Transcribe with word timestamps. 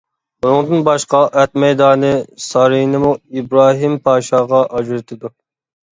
بۇنىڭدىن 0.43 0.79
باشقا 0.87 1.19
ئات 1.41 1.59
مەيدانى 1.63 2.09
سارىيىنىمۇ 2.47 3.13
ئىبراھىم 3.35 4.03
پاشاغا 4.09 4.63
ئاجرىتىدۇ. 4.79 5.33